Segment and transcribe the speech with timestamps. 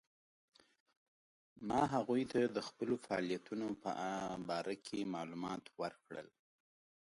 [1.67, 3.91] ما هغوی ته د خپلو فعالیتونو په
[4.49, 6.27] باره کې معلومات ورکړل.